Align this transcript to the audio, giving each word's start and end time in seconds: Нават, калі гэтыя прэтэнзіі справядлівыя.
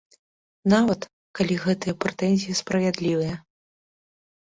Нават, 0.73 1.01
калі 1.41 1.59
гэтыя 1.65 1.99
прэтэнзіі 2.07 2.59
справядлівыя. 2.63 3.41